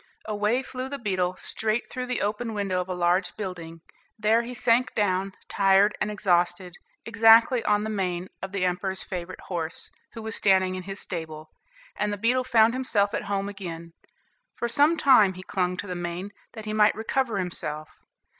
Away 0.25 0.63
flew 0.63 0.89
the 0.89 0.97
beetle, 0.97 1.35
straight 1.37 1.87
through 1.87 2.07
the 2.07 2.21
open 2.21 2.55
window 2.55 2.81
of 2.81 2.89
a 2.89 2.95
large 2.95 3.37
building; 3.37 3.81
there 4.17 4.41
he 4.41 4.55
sank 4.55 4.95
down, 4.95 5.33
tired 5.47 5.95
and 6.01 6.09
exhausted, 6.09 6.73
exactly 7.05 7.63
on 7.65 7.83
the 7.83 7.89
mane 7.91 8.27
of 8.41 8.51
the 8.51 8.65
emperor's 8.65 9.03
favorite 9.03 9.41
horse, 9.41 9.91
who 10.13 10.23
was 10.23 10.35
standing 10.35 10.73
in 10.73 10.81
his 10.89 10.99
stable; 10.99 11.51
and 11.95 12.11
the 12.11 12.17
beetle 12.17 12.43
found 12.43 12.73
himself 12.73 13.13
at 13.13 13.25
home 13.25 13.47
again. 13.47 13.93
For 14.55 14.67
some 14.67 14.97
time 14.97 15.33
he 15.33 15.43
clung 15.43 15.77
to 15.77 15.85
the 15.85 15.93
mane, 15.93 16.31
that 16.53 16.65
he 16.65 16.73
might 16.73 16.95
recover 16.95 17.37
himself. 17.37 17.91